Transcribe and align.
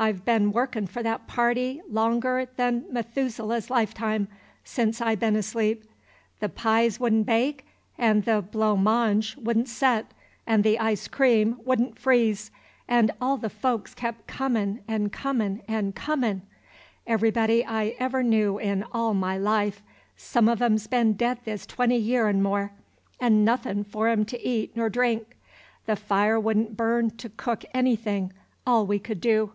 I've 0.00 0.24
been 0.24 0.52
workin' 0.52 0.86
for 0.86 1.02
that 1.02 1.26
party 1.26 1.80
longer 1.90 2.46
'n 2.56 2.84
Methuselah's 2.88 3.68
lifetime, 3.68 4.28
sence 4.62 5.00
I 5.00 5.16
been 5.16 5.34
asleep. 5.34 5.82
The 6.38 6.48
pies 6.48 7.00
would 7.00 7.12
n' 7.12 7.24
bake, 7.24 7.66
and 7.98 8.24
the 8.24 8.40
blo'monje 8.40 9.36
would 9.38 9.56
n' 9.56 9.66
set, 9.66 10.12
and 10.46 10.62
the 10.62 10.78
ice 10.78 11.08
cream 11.08 11.58
would 11.64 11.80
n' 11.80 11.92
freeze, 11.94 12.52
and 12.86 13.10
all 13.20 13.38
the 13.38 13.50
folks 13.50 13.92
kep' 13.92 14.28
comin' 14.28 14.84
'n' 14.86 15.10
comin' 15.10 15.62
'n' 15.66 15.90
comin', 15.94 16.42
everybody 17.04 17.64
I 17.66 17.96
ever 17.98 18.22
knew 18.22 18.56
in 18.60 18.84
all 18.92 19.14
my 19.14 19.36
life, 19.36 19.82
some 20.16 20.48
of 20.48 20.62
'em 20.62 20.78
's 20.78 20.86
been 20.86 21.14
dead 21.14 21.38
this 21.44 21.66
twenty 21.66 21.96
year 21.98 22.28
'n' 22.28 22.40
more, 22.40 22.70
'n' 23.20 23.44
nothin' 23.44 23.82
for 23.82 24.06
'em 24.06 24.24
to 24.26 24.40
eat 24.46 24.76
nor 24.76 24.88
drink. 24.90 25.36
The 25.86 25.96
fire 25.96 26.38
would 26.38 26.56
n' 26.56 26.74
burn 26.74 27.10
to 27.16 27.28
cook 27.30 27.64
anything, 27.74 28.32
all 28.64 28.86
we 28.86 29.00
could 29.00 29.20
do. 29.20 29.54